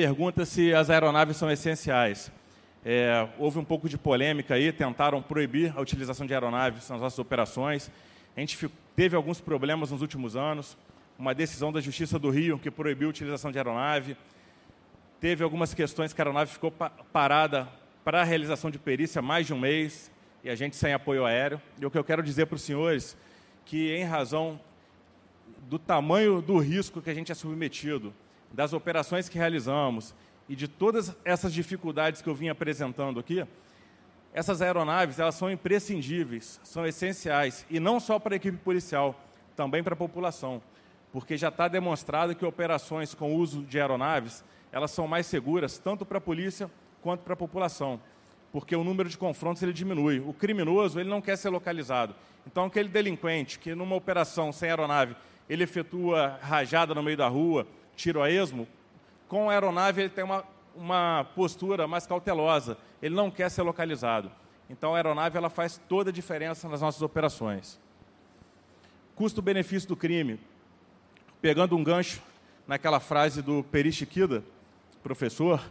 [0.00, 2.32] Pergunta se as aeronaves são essenciais.
[2.82, 7.18] É, houve um pouco de polêmica aí, tentaram proibir a utilização de aeronaves nas nossas
[7.18, 7.90] operações.
[8.34, 10.74] A gente teve alguns problemas nos últimos anos.
[11.18, 14.16] Uma decisão da Justiça do Rio que proibiu a utilização de aeronave.
[15.20, 16.72] Teve algumas questões que a aeronave ficou
[17.12, 17.68] parada
[18.02, 20.10] para a realização de perícia mais de um mês
[20.42, 21.60] e a gente sem apoio aéreo.
[21.78, 23.18] E o que eu quero dizer para os senhores
[23.66, 24.58] que, em razão
[25.68, 28.14] do tamanho do risco que a gente é submetido,
[28.52, 30.14] das operações que realizamos
[30.48, 33.46] e de todas essas dificuldades que eu vim apresentando aqui,
[34.32, 39.18] essas aeronaves elas são imprescindíveis, são essenciais, e não só para a equipe policial,
[39.56, 40.62] também para a população,
[41.12, 46.06] porque já está demonstrado que operações com uso de aeronaves elas são mais seguras tanto
[46.06, 46.70] para a polícia
[47.02, 48.00] quanto para a população,
[48.52, 50.20] porque o número de confrontos ele diminui.
[50.20, 52.14] O criminoso ele não quer ser localizado,
[52.46, 55.16] então aquele delinquente que numa operação sem aeronave
[55.48, 57.66] ele efetua rajada no meio da rua,
[58.00, 58.66] tiro a esmo,
[59.28, 60.42] com a aeronave ele tem uma,
[60.74, 64.30] uma postura mais cautelosa, ele não quer ser localizado.
[64.68, 67.78] Então a aeronave ela faz toda a diferença nas nossas operações.
[69.14, 70.40] Custo-benefício do crime.
[71.42, 72.22] Pegando um gancho
[72.66, 74.42] naquela frase do Peri Chiquida,
[75.02, 75.62] professor,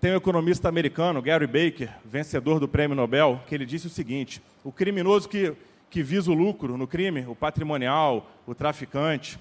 [0.00, 4.42] tem um economista americano, Gary Baker, vencedor do prêmio Nobel, que ele disse o seguinte:
[4.62, 5.54] o criminoso que,
[5.90, 9.38] que visa o lucro no crime, o patrimonial, o traficante,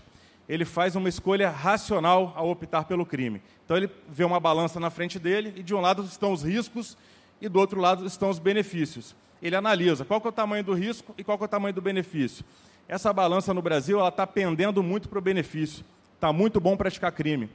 [0.48, 3.42] ele faz uma escolha racional ao optar pelo crime.
[3.66, 6.98] Então ele vê uma balança na frente dele e de um lado estão os riscos
[7.42, 9.16] e do outro lado estão os benefícios.
[9.42, 12.46] Ele analisa qual é o tamanho do risco e qual é o tamanho do benefício.
[12.88, 15.84] Essa balança no Brasil ela está pendendo muito para o benefício.
[16.16, 17.50] Está muito bom praticar crime.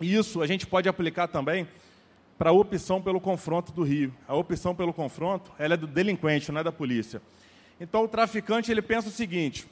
[0.00, 1.66] E isso a gente pode aplicar também
[2.38, 4.14] para a opção pelo confronto do Rio.
[4.28, 7.20] A opção pelo confronto ela é do delinquente, não é da polícia.
[7.80, 9.66] Então o traficante ele pensa o seguinte: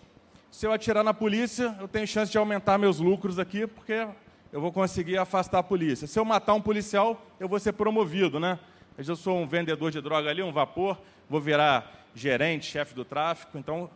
[0.50, 4.06] se eu atirar na polícia, eu tenho chance de aumentar meus lucros aqui, porque
[4.52, 6.06] eu vou conseguir afastar a polícia.
[6.06, 8.58] Se eu matar um policial, eu vou ser promovido, né?
[8.96, 13.58] Eu sou um vendedor de droga ali, um vapor, vou virar gerente, chefe do tráfico.
[13.58, 13.90] Então,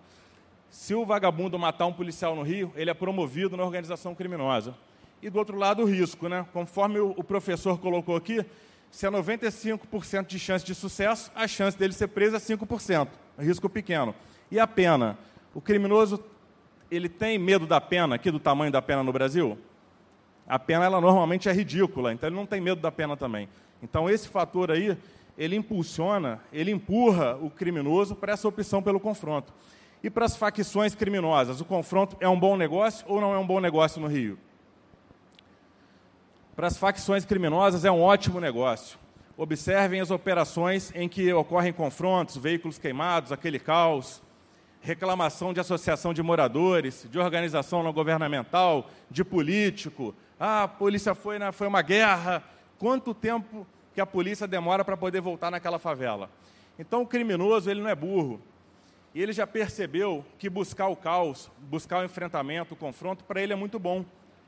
[0.69, 4.75] se o vagabundo matar um policial no Rio, ele é promovido na organização criminosa.
[5.23, 6.47] E do outro lado, o risco, né?
[6.53, 8.45] Conforme o professor colocou aqui,
[8.91, 13.09] se é 95% de chance de sucesso, a chance dele ser preso é 5%,
[13.39, 14.15] risco pequeno.
[14.51, 15.17] E a pena?
[15.55, 16.23] O criminoso
[16.91, 19.57] ele tem medo da pena, aqui do tamanho da pena no Brasil?
[20.47, 23.49] A pena, ela normalmente é ridícula, então ele não tem medo da pena também.
[23.83, 24.97] Então, esse fator aí,
[25.39, 29.53] ele impulsiona, ele empurra o criminoso para essa opção pelo confronto.
[30.03, 33.47] E para as facções criminosas, o confronto é um bom negócio ou não é um
[33.47, 34.39] bom negócio no Rio?
[36.57, 38.99] Para as facções criminosas, é um ótimo negócio.
[39.37, 44.23] Observem as operações em que ocorrem confrontos, veículos queimados, aquele caos,
[44.81, 50.15] reclamação de associação de moradores, de organização não governamental, de político.
[50.39, 52.43] Ah, a polícia foi, na, foi uma guerra.
[52.79, 56.31] Quanto tempo que a polícia demora para poder voltar naquela favela?
[56.79, 58.41] Então, o criminoso ele não é burro.
[59.15, 63.53] E ele já percebeu que buscar o caos, buscar o enfrentamento, o confronto, para ele
[63.53, 64.05] é muito bom.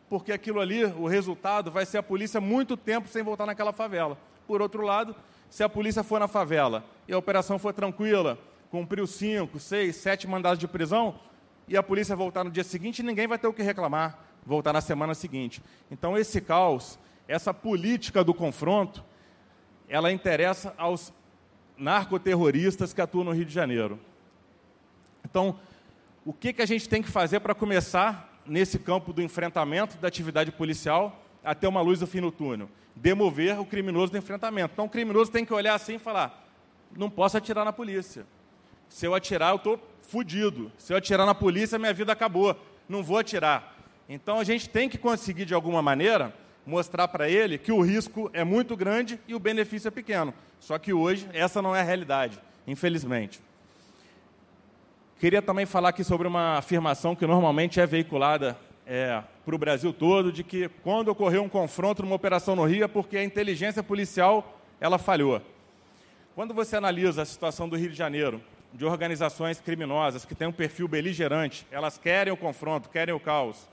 [0.08, 4.16] Porque aquilo ali, o resultado vai ser a polícia muito tempo sem voltar naquela favela.
[4.46, 5.14] Por outro lado,
[5.50, 8.38] se a polícia for na favela e a operação for tranquila,
[8.72, 11.14] cumpriu cinco, seis, sete mandados de prisão,
[11.68, 14.80] e a polícia voltar no dia seguinte, ninguém vai ter o que reclamar, voltar na
[14.80, 15.62] semana seguinte.
[15.90, 16.98] Então, esse caos,
[17.28, 19.04] essa política do confronto,
[19.86, 21.12] ela interessa aos
[21.76, 24.00] narcoterroristas que atuam no Rio de Janeiro.
[25.22, 25.58] Então,
[26.24, 30.08] o que, que a gente tem que fazer para começar nesse campo do enfrentamento da
[30.08, 32.70] atividade policial a ter uma luz no fim do túnel?
[32.96, 34.72] Demover o criminoso do enfrentamento.
[34.72, 36.48] Então, o criminoso tem que olhar assim e falar:
[36.96, 38.24] não posso atirar na polícia.
[38.92, 40.70] Se eu atirar, eu estou fudido.
[40.76, 42.54] Se eu atirar na polícia, minha vida acabou.
[42.86, 43.74] Não vou atirar.
[44.06, 46.32] Então a gente tem que conseguir, de alguma maneira,
[46.66, 50.34] mostrar para ele que o risco é muito grande e o benefício é pequeno.
[50.60, 53.40] Só que hoje essa não é a realidade, infelizmente.
[55.18, 59.92] Queria também falar aqui sobre uma afirmação que normalmente é veiculada é, para o Brasil
[59.94, 63.82] todo, de que quando ocorreu um confronto numa operação no Rio é porque a inteligência
[63.82, 65.40] policial ela falhou.
[66.34, 70.52] Quando você analisa a situação do Rio de Janeiro, de organizações criminosas que têm um
[70.52, 73.68] perfil beligerante, elas querem o confronto, querem o caos,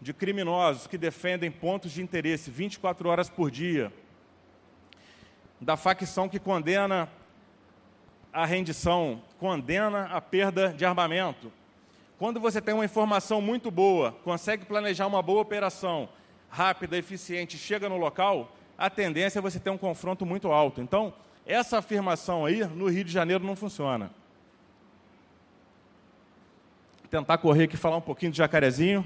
[0.00, 3.92] de criminosos que defendem pontos de interesse 24 horas por dia,
[5.60, 7.08] da facção que condena
[8.32, 11.52] a rendição, condena a perda de armamento.
[12.18, 16.08] Quando você tem uma informação muito boa, consegue planejar uma boa operação,
[16.48, 20.80] rápida, eficiente, chega no local, a tendência é você ter um confronto muito alto.
[20.80, 21.12] Então,
[21.46, 24.10] essa afirmação aí, no Rio de Janeiro, não funciona.
[27.10, 29.04] Tentar correr aqui falar um pouquinho de Jacarezinho.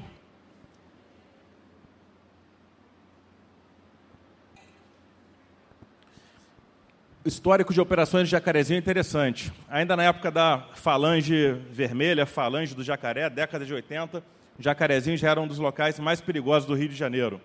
[7.25, 9.53] O histórico de operações de Jacarezinho é interessante.
[9.69, 14.23] Ainda na época da Falange Vermelha, Falange do Jacaré, década de 80,
[14.59, 17.41] Jacarezinho já era um dos locais mais perigosos do Rio de Janeiro.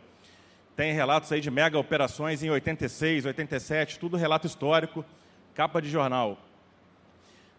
[0.76, 5.05] Tem relatos aí de mega operações em 86, 87, tudo relato histórico,
[5.53, 6.36] capa de jornal.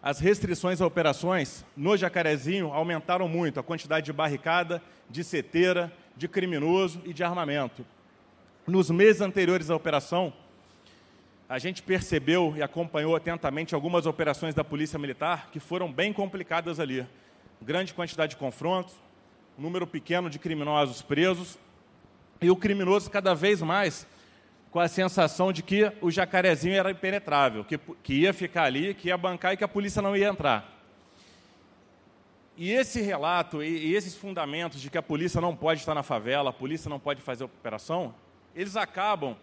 [0.03, 6.27] As restrições a operações no Jacarezinho aumentaram muito a quantidade de barricada, de seteira, de
[6.27, 7.85] criminoso e de armamento.
[8.67, 10.33] Nos meses anteriores à operação,
[11.47, 16.81] a gente percebeu e acompanhou atentamente algumas operações da Polícia Militar que foram bem complicadas
[16.81, 17.07] ali.
[17.61, 18.93] Grande quantidade de confrontos,
[19.57, 21.57] número pequeno de criminosos presos
[22.41, 24.07] e o criminoso cada vez mais
[24.71, 29.07] com a sensação de que o jacarezinho era impenetrável, que, que ia ficar ali, que
[29.07, 30.69] ia bancar e que a polícia não ia entrar.
[32.57, 36.03] E esse relato e, e esses fundamentos de que a polícia não pode estar na
[36.03, 38.13] favela, a polícia não pode fazer operação,
[38.53, 39.35] eles acabam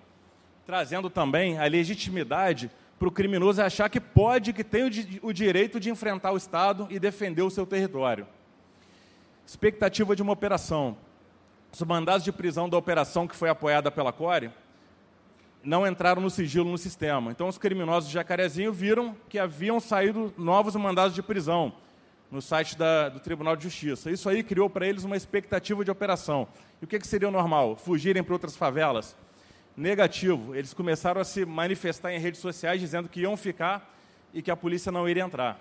[0.66, 4.90] trazendo também a legitimidade para o criminoso achar que pode, que tem o,
[5.28, 8.26] o direito de enfrentar o Estado e defender o seu território.
[9.46, 10.96] Expectativa de uma operação.
[11.72, 14.50] Os mandados de prisão da operação que foi apoiada pela Core
[15.64, 17.30] não entraram no sigilo no sistema.
[17.30, 21.72] Então, os criminosos de Jacarezinho viram que haviam saído novos mandados de prisão
[22.30, 24.10] no site da, do Tribunal de Justiça.
[24.10, 26.46] Isso aí criou para eles uma expectativa de operação.
[26.80, 27.76] E o que, que seria normal?
[27.76, 29.16] Fugirem para outras favelas?
[29.74, 30.54] Negativo.
[30.54, 33.94] Eles começaram a se manifestar em redes sociais dizendo que iam ficar
[34.34, 35.58] e que a polícia não iria entrar.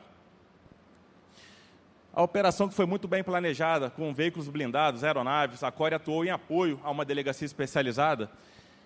[2.14, 6.30] A operação que foi muito bem planejada, com veículos blindados, aeronaves, a Core atuou em
[6.30, 8.30] apoio a uma delegacia especializada,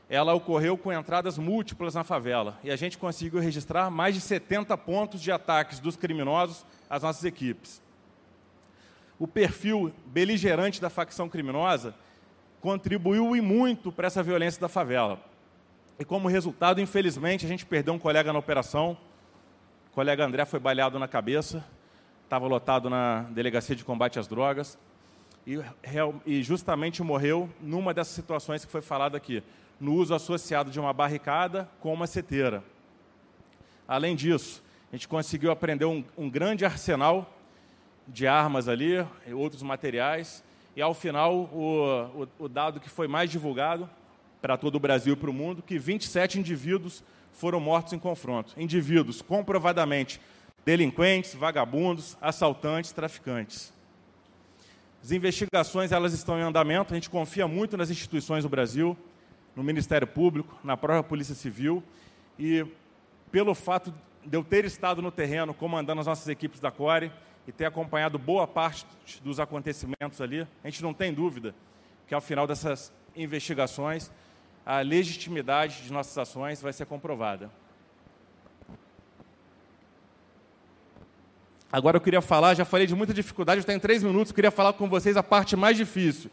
[0.08, 2.60] ela ocorreu com entradas múltiplas na favela.
[2.64, 7.24] E a gente conseguiu registrar mais de 70 pontos de ataques dos criminosos às nossas
[7.24, 7.82] equipes.
[9.18, 11.96] O perfil beligerante da facção criminosa
[12.62, 15.20] contribuiu e muito para essa violência da favela.
[15.98, 18.96] E como resultado, infelizmente, a gente perdeu um colega na operação.
[19.90, 21.66] O colega André foi baleado na cabeça
[22.26, 24.78] estava lotado na delegacia de combate às drogas
[25.46, 25.60] e,
[26.26, 29.44] e, justamente morreu numa dessas situações que foi falado aqui,
[29.80, 32.64] no uso associado de uma barricada com uma seteira.
[33.88, 37.32] Além disso, a gente conseguiu aprender um, um grande arsenal
[38.08, 40.44] de armas ali, outros materiais,
[40.76, 43.88] e ao final o, o, o dado que foi mais divulgado
[44.42, 48.54] para todo o Brasil e para o mundo, que 27 indivíduos foram mortos em confronto.
[48.58, 50.20] Indivíduos comprovadamente
[50.66, 53.72] delinquentes, vagabundos, assaltantes, traficantes.
[55.02, 58.98] As investigações elas estão em andamento, a gente confia muito nas instituições do Brasil,
[59.56, 61.84] no Ministério Público, na própria Polícia Civil,
[62.40, 62.66] e
[63.32, 63.94] pelo fato
[64.26, 67.12] de eu ter estado no terreno comandando as nossas equipes da CORE
[67.48, 68.86] e ter acompanhado boa parte
[69.24, 71.54] dos acontecimentos ali, a gente não tem dúvida
[72.08, 74.12] que ao final dessas investigações
[74.66, 77.52] a legitimidade de nossas ações vai ser comprovada.
[81.76, 84.72] Agora eu queria falar, já falei de muita dificuldade, está em três minutos, queria falar
[84.72, 86.32] com vocês a parte mais difícil.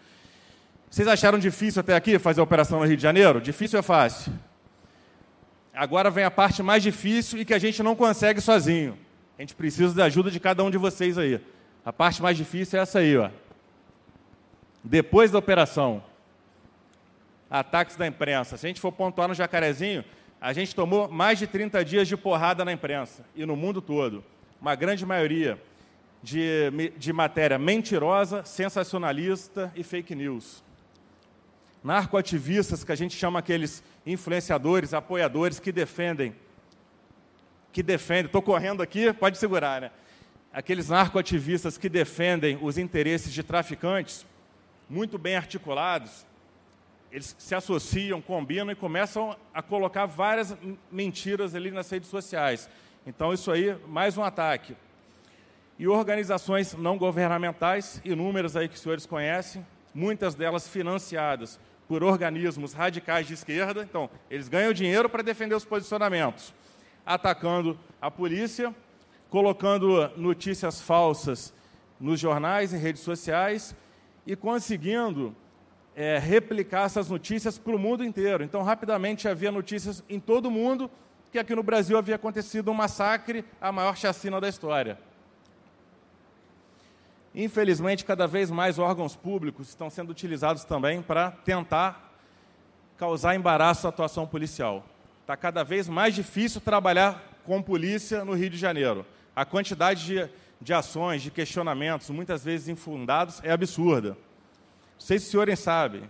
[0.89, 3.41] Vocês acharam difícil até aqui fazer a operação no Rio de Janeiro?
[3.41, 4.33] Difícil é fácil.
[5.75, 8.97] Agora vem a parte mais difícil e que a gente não consegue sozinho.
[9.37, 11.41] A gente precisa da ajuda de cada um de vocês aí.
[11.85, 13.29] A parte mais difícil é essa aí, ó.
[14.85, 16.05] Depois da operação,
[17.51, 18.57] ataques da imprensa.
[18.57, 20.05] Se a gente for pontuar no Jacarezinho,
[20.41, 24.23] a gente tomou mais de 30 dias de porrada na imprensa e no mundo todo
[24.63, 25.61] uma grande maioria
[26.23, 30.63] de, de matéria mentirosa, sensacionalista e fake news.
[31.83, 36.33] Narcoativistas, que a gente chama aqueles influenciadores, apoiadores que defendem,
[37.73, 39.91] que defendem, estou correndo aqui, pode segurar, né?
[40.53, 44.25] Aqueles narcoativistas que defendem os interesses de traficantes,
[44.89, 46.25] muito bem articulados,
[47.11, 50.57] eles se associam, combinam e começam a colocar várias
[50.91, 52.71] mentiras ali nas redes sociais.
[53.05, 54.77] Então, isso aí, mais um ataque.
[55.77, 62.73] E organizações não governamentais, inúmeras aí que os senhores conhecem, muitas delas financiadas por organismos
[62.73, 63.83] radicais de esquerda.
[63.83, 66.55] Então, eles ganham dinheiro para defender os posicionamentos,
[67.05, 68.73] atacando a polícia,
[69.29, 71.53] colocando notícias falsas
[71.99, 73.75] nos jornais e redes sociais
[74.25, 75.35] e conseguindo
[75.97, 78.45] é, replicar essas notícias para o mundo inteiro.
[78.45, 80.89] Então, rapidamente havia notícias em todo o mundo
[81.33, 84.99] que aqui no Brasil havia acontecido um massacre, a maior chacina da história.
[87.35, 92.13] Infelizmente, cada vez mais órgãos públicos estão sendo utilizados também para tentar
[92.99, 94.85] causar embaraço à atuação policial.
[95.23, 99.07] Está cada vez mais difícil trabalhar com polícia no Rio de Janeiro.
[99.35, 100.31] A quantidade de,
[100.61, 104.11] de ações, de questionamentos, muitas vezes infundados, é absurda.
[104.11, 104.17] Não
[104.99, 106.03] sei se os senhores sabem.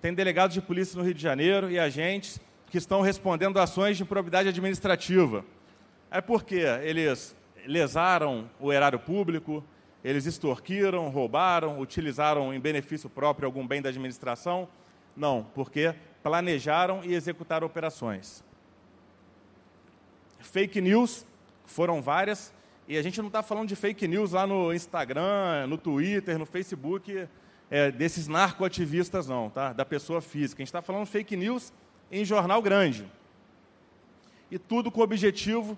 [0.00, 4.02] Tem delegados de polícia no Rio de Janeiro e agentes que estão respondendo ações de
[4.02, 5.44] improbidade administrativa.
[6.10, 7.36] É porque eles
[7.66, 9.64] lesaram o erário público,
[10.02, 14.68] eles extorquiram, roubaram, utilizaram em benefício próprio algum bem da administração?
[15.16, 18.44] Não, porque planejaram e executaram operações.
[20.40, 21.26] Fake news
[21.64, 22.52] foram várias,
[22.86, 26.44] e a gente não está falando de fake news lá no Instagram, no Twitter, no
[26.44, 27.26] Facebook,
[27.70, 29.72] é, desses narcoativistas, não, tá?
[29.72, 30.60] da pessoa física.
[30.60, 31.72] A gente está falando fake news
[32.14, 33.04] em jornal grande.
[34.48, 35.76] E tudo com o objetivo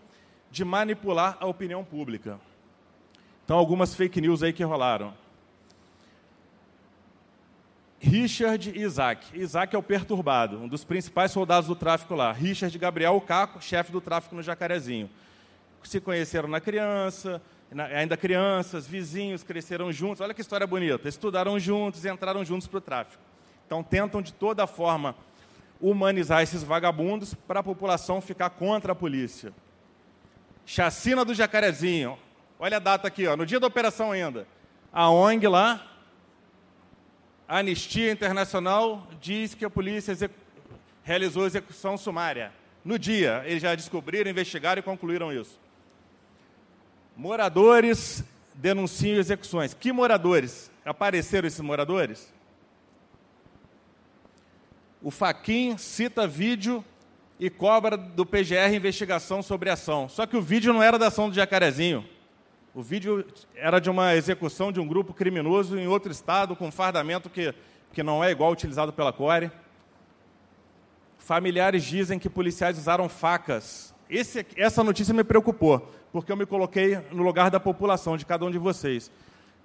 [0.50, 2.38] de manipular a opinião pública.
[3.42, 5.14] Então, algumas fake news aí que rolaram.
[7.98, 9.26] Richard e Isaac.
[9.32, 12.32] Isaac é o perturbado, um dos principais soldados do tráfico lá.
[12.32, 15.08] Richard Gabriel Caco, chefe do tráfico no Jacarezinho.
[15.82, 17.40] Se conheceram na criança,
[17.94, 20.20] ainda crianças, vizinhos, cresceram juntos.
[20.20, 21.08] Olha que história bonita.
[21.08, 23.22] Estudaram juntos entraram juntos para o tráfico.
[23.64, 25.16] Então, tentam de toda forma
[25.80, 29.52] humanizar esses vagabundos para a população ficar contra a polícia.
[30.64, 32.18] Chacina do Jacarezinho.
[32.58, 34.46] Olha a data aqui, ó, no dia da operação ainda.
[34.92, 35.86] A ONG lá,
[37.46, 40.34] a Anistia Internacional, diz que a polícia execu
[41.04, 42.52] realizou execução sumária.
[42.84, 45.58] No dia, eles já descobriram, investigaram e concluíram isso.
[47.16, 49.72] Moradores denunciam execuções.
[49.72, 50.68] Que moradores?
[50.84, 52.32] Apareceram esses moradores?
[55.02, 56.84] O Faquin cita vídeo
[57.38, 60.08] e cobra do PGR investigação sobre a ação.
[60.08, 62.04] Só que o vídeo não era da ação do Jacarezinho.
[62.74, 67.30] O vídeo era de uma execução de um grupo criminoso em outro estado, com fardamento
[67.30, 67.54] que,
[67.92, 69.50] que não é igual utilizado pela Core.
[71.18, 73.94] Familiares dizem que policiais usaram facas.
[74.08, 78.44] Esse, essa notícia me preocupou, porque eu me coloquei no lugar da população, de cada
[78.44, 79.10] um de vocês.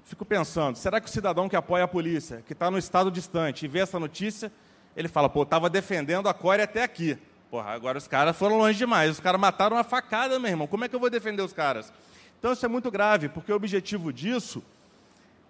[0.03, 3.65] Fico pensando, será que o cidadão que apoia a polícia, que está no estado distante,
[3.65, 4.51] e vê essa notícia,
[4.95, 7.17] ele fala, pô, estava defendendo a Core até aqui.
[7.49, 9.11] Porra, agora os caras foram longe demais.
[9.11, 10.67] Os caras mataram uma facada, meu irmão.
[10.67, 11.91] Como é que eu vou defender os caras?
[12.39, 14.63] Então isso é muito grave, porque o objetivo disso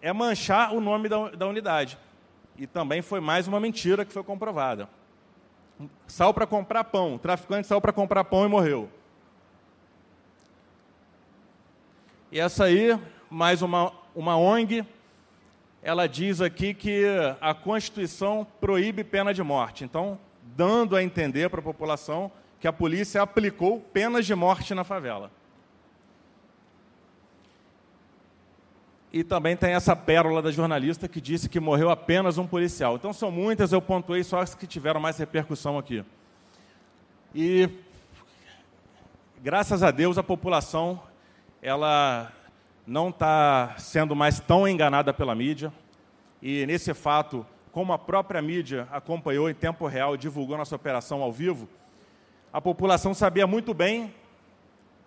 [0.02, 1.98] é manchar o nome da, da unidade.
[2.58, 4.89] E também foi mais uma mentira que foi comprovada.
[6.08, 8.89] Saiu para comprar pão, o traficante saiu para comprar pão e morreu.
[12.32, 14.86] E essa aí, mais uma, uma ONG,
[15.84, 17.04] ela diz aqui que
[17.40, 19.84] a Constituição proíbe pena de morte.
[19.84, 20.20] Então,
[20.56, 25.32] dando a entender para a população que a polícia aplicou penas de morte na favela.
[29.12, 32.96] E também tem essa pérola da jornalista que disse que morreu apenas um policial.
[32.96, 36.06] Então são muitas, eu pontuei só as que tiveram mais repercussão aqui.
[37.36, 37.68] E
[39.42, 41.02] graças a Deus a população
[41.62, 42.32] ela
[42.92, 45.72] não está sendo mais tão enganada pela mídia.
[46.42, 51.22] E nesse fato, como a própria mídia acompanhou em tempo real e divulgou nossa operação
[51.22, 51.70] ao vivo,
[52.52, 54.14] a população sabia muito bem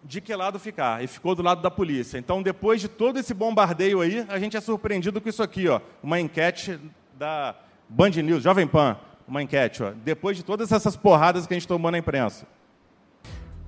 [0.02, 2.16] de que lado ficar, e ficou do lado da polícia.
[2.16, 5.80] Então, depois de todo esse bombardeio aí, a gente é surpreendido com isso aqui, ó,
[6.02, 6.78] uma enquete
[7.18, 7.54] da
[7.88, 11.68] Band News, Jovem Pan, uma enquete, ó, depois de todas essas porradas que a gente
[11.68, 12.46] tomou na imprensa.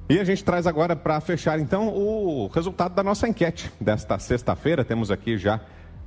[0.08, 4.84] E a gente traz agora para fechar então o resultado da nossa enquete desta sexta-feira.
[4.84, 5.58] Temos aqui já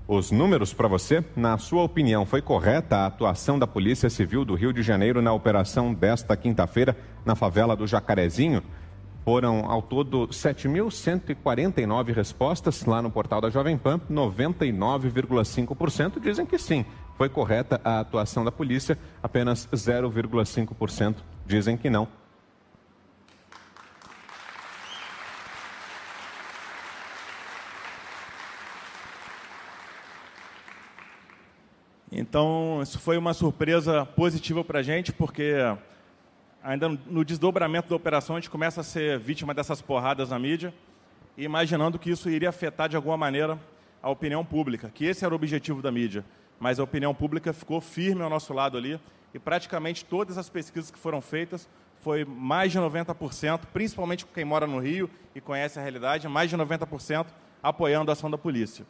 [0.07, 1.21] os números para você.
[1.35, 5.33] Na sua opinião, foi correta a atuação da Polícia Civil do Rio de Janeiro na
[5.33, 6.95] operação desta quinta-feira
[7.25, 8.63] na favela do Jacarezinho?
[9.25, 13.99] Foram ao todo 7.149 respostas lá no portal da Jovem Pan.
[14.09, 16.85] 99,5% dizem que sim,
[17.17, 18.97] foi correta a atuação da polícia.
[19.21, 22.07] Apenas 0,5% dizem que não.
[32.29, 35.55] Então, isso foi uma surpresa positiva para a gente, porque
[36.63, 40.71] ainda no desdobramento da operação, a gente começa a ser vítima dessas porradas na mídia,
[41.35, 43.57] imaginando que isso iria afetar de alguma maneira
[43.99, 46.23] a opinião pública, que esse era o objetivo da mídia.
[46.59, 48.99] Mas a opinião pública ficou firme ao nosso lado ali,
[49.33, 51.67] e praticamente todas as pesquisas que foram feitas
[52.03, 56.55] foi mais de 90%, principalmente quem mora no Rio e conhece a realidade, mais de
[56.55, 57.25] 90%
[57.63, 58.85] apoiando a ação da polícia.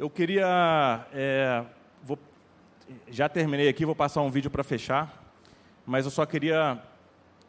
[0.00, 1.06] Eu queria.
[1.12, 1.62] É,
[2.02, 2.18] vou,
[3.08, 5.20] já terminei aqui, vou passar um vídeo para fechar
[5.90, 6.80] mas eu só queria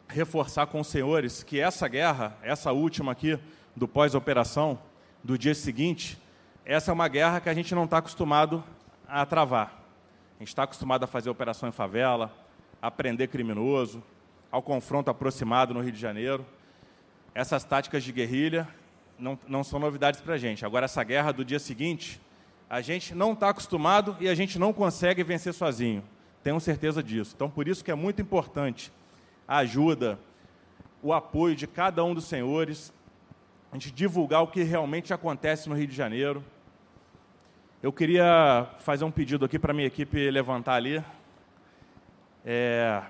[0.08, 3.38] reforçar com os senhores que essa guerra, essa última aqui,
[3.76, 4.80] do pós-operação,
[5.22, 6.20] do dia seguinte,
[6.64, 8.64] essa é uma guerra que a gente não está acostumado
[9.06, 9.80] a travar.
[10.40, 12.32] gente está acostumado a fazer operação em favela,
[12.82, 14.02] a prender criminoso,
[14.50, 16.44] ao confronto aproximado no Rio de Janeiro.
[17.32, 18.66] Essas táticas de guerrilha
[19.16, 20.66] não, não são novidades para a gente.
[20.66, 22.20] Agora, essa guerra do dia seguinte,
[22.72, 26.02] a gente não está acostumado e a gente não consegue vencer sozinho.
[26.42, 27.34] Tenho certeza disso.
[27.36, 28.90] Então, por isso que é muito importante
[29.46, 30.18] a ajuda,
[31.02, 32.90] o apoio de cada um dos senhores,
[33.70, 36.42] a gente divulgar o que realmente acontece no Rio de Janeiro.
[37.82, 41.04] Eu queria fazer um pedido aqui para a minha equipe levantar ali.
[42.42, 43.02] É...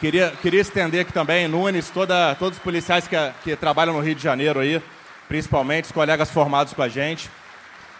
[0.00, 4.14] Queria, queria estender aqui também, Nunes, toda, todos os policiais que, que trabalham no Rio
[4.14, 4.82] de Janeiro aí,
[5.28, 7.30] principalmente os colegas formados com a gente,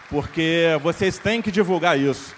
[0.09, 2.35] porque vocês têm que divulgar isso.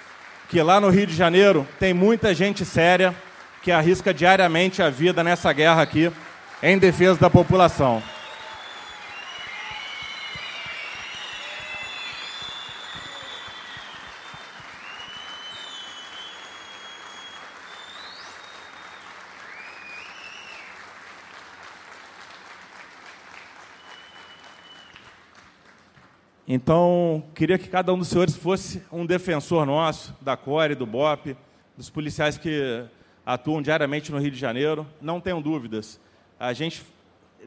[0.50, 3.14] Que lá no Rio de Janeiro tem muita gente séria
[3.62, 6.12] que arrisca diariamente a vida nessa guerra aqui
[6.64, 8.02] em defesa da população.
[26.50, 31.36] Então, queria que cada um dos senhores fosse um defensor nosso, da CORE, do BOP,
[31.76, 32.86] dos policiais que
[33.26, 34.88] atuam diariamente no Rio de Janeiro.
[35.02, 36.00] Não tenham dúvidas,
[36.40, 36.86] a gente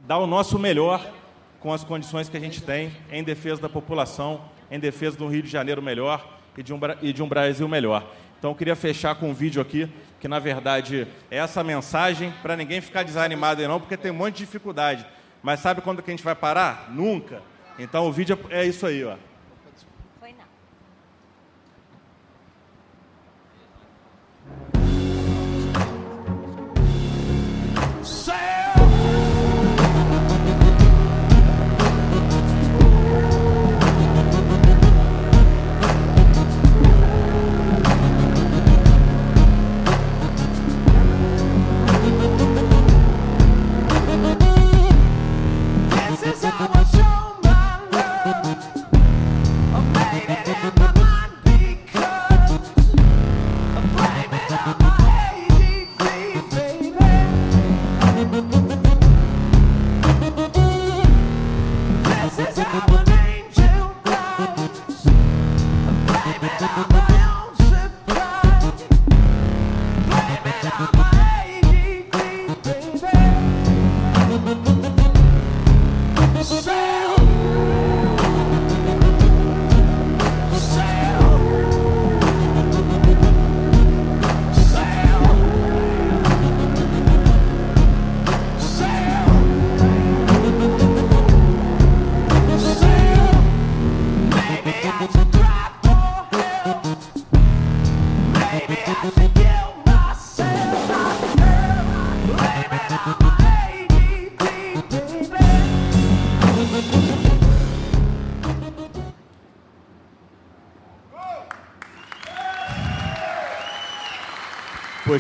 [0.03, 1.15] dá o nosso melhor
[1.61, 5.43] com as condições que a gente tem em defesa da população, em defesa do Rio
[5.43, 8.07] de Janeiro melhor e de um, e de um Brasil melhor.
[8.39, 9.89] Então, eu queria fechar com um vídeo aqui,
[10.19, 14.15] que na verdade é essa mensagem, para ninguém ficar desanimado aí não, porque tem um
[14.15, 15.07] monte de dificuldade.
[15.43, 16.91] Mas sabe quando que a gente vai parar?
[16.91, 17.43] Nunca.
[17.79, 19.17] Então o vídeo é isso aí, ó.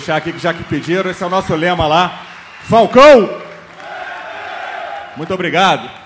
[0.00, 2.22] Puxar aqui já que pediram, esse é o nosso lema lá.
[2.62, 3.38] Falcão!
[5.14, 5.99] Muito obrigado.